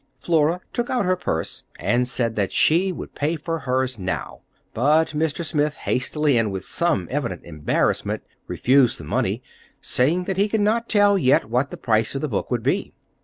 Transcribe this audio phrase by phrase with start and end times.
[0.17, 4.41] Flora took out her purse and said that she would pay for hers now;
[4.73, 5.45] but Mr.
[5.45, 9.43] Smith hastily, and with some evident embarrassment, refused the money,
[9.79, 12.93] saying that he could not tell yet what the price of the book would be.